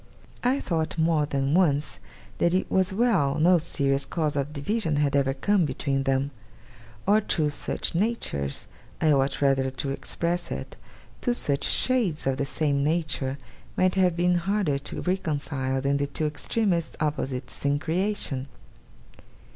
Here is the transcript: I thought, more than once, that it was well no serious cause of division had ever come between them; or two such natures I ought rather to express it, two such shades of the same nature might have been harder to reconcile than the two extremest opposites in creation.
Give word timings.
I 0.43 0.59
thought, 0.59 0.97
more 0.97 1.27
than 1.27 1.53
once, 1.53 1.99
that 2.39 2.55
it 2.55 2.71
was 2.71 2.91
well 2.91 3.35
no 3.39 3.59
serious 3.59 4.03
cause 4.03 4.35
of 4.35 4.51
division 4.53 4.95
had 4.95 5.15
ever 5.15 5.35
come 5.35 5.63
between 5.63 6.05
them; 6.05 6.31
or 7.05 7.21
two 7.21 7.51
such 7.51 7.93
natures 7.93 8.65
I 8.99 9.11
ought 9.11 9.43
rather 9.43 9.69
to 9.69 9.91
express 9.91 10.49
it, 10.51 10.75
two 11.21 11.35
such 11.35 11.63
shades 11.65 12.25
of 12.25 12.37
the 12.37 12.45
same 12.45 12.83
nature 12.83 13.37
might 13.77 13.93
have 13.93 14.15
been 14.17 14.39
harder 14.41 14.79
to 14.79 15.03
reconcile 15.03 15.81
than 15.81 15.97
the 15.97 16.07
two 16.07 16.25
extremest 16.25 16.97
opposites 16.99 17.63
in 17.63 17.77
creation. 17.77 18.47